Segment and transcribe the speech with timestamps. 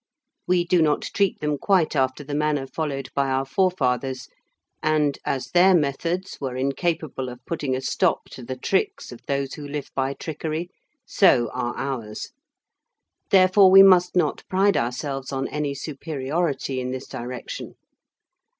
[0.47, 4.27] We do not treat them quite after the manner followed by our forefathers:
[4.81, 9.53] and, as their methods were incapable of putting a stop to the tricks of those
[9.53, 10.71] who live by trickery,
[11.05, 12.31] so are ours;
[13.29, 17.75] therefore we must not pride ourselves on any superiority in this direction.